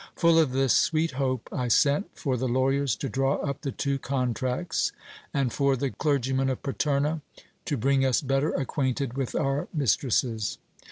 Full 0.15 0.39
of 0.39 0.51
this 0.51 0.73
sweet 0.75 1.11
hope 1.11 1.47
I 1.51 1.67
sent 1.67 2.17
for 2.17 2.35
the 2.35 2.47
lawyers 2.47 2.95
to 2.95 3.07
draw 3.07 3.35
up 3.35 3.61
the 3.61 3.71
two 3.71 3.99
contracts, 3.99 4.91
and 5.31 5.53
for 5.53 5.75
the 5.75 5.91
clergyman 5.91 6.49
of 6.49 6.63
Paterna, 6.63 7.21
to 7.65 7.77
bring 7.77 8.03
us 8.03 8.19
better 8.19 8.49
acquainted 8.51 9.15
with 9.15 9.35
our 9.35 9.67
mistresses. 9.71 10.57